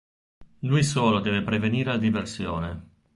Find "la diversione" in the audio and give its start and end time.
1.91-2.89